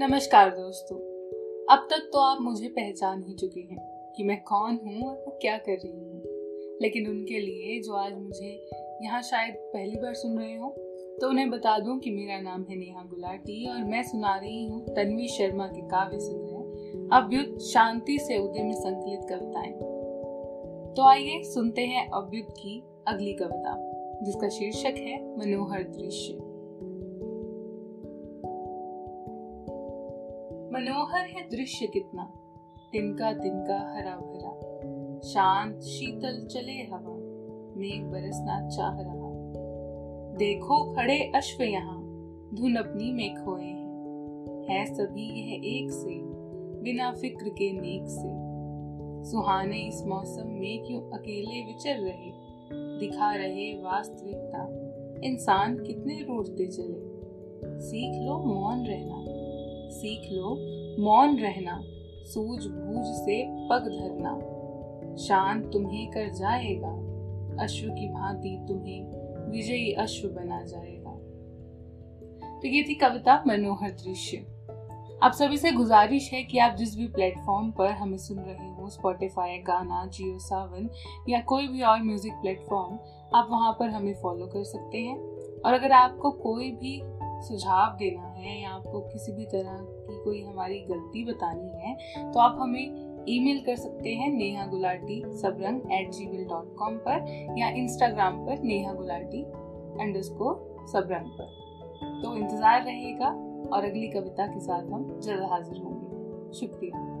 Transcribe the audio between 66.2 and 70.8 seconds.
जाएगा, अश्व की भांति तुम्हें विजयी अश्व बना